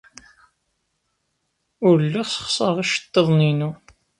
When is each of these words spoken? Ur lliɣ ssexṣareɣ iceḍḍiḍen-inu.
Ur 1.87 1.95
lliɣ 2.05 2.27
ssexṣareɣ 2.29 2.77
iceḍḍiḍen-inu. 2.83 3.71